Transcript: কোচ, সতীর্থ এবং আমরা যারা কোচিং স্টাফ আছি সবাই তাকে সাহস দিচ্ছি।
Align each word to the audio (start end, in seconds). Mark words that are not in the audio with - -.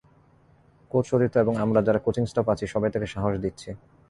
কোচ, 0.91 1.03
সতীর্থ 1.09 1.35
এবং 1.37 1.53
আমরা 1.63 1.79
যারা 1.87 1.99
কোচিং 2.05 2.23
স্টাফ 2.31 2.47
আছি 2.53 2.65
সবাই 2.73 2.89
তাকে 2.93 3.07
সাহস 3.13 3.33
দিচ্ছি। 3.43 3.69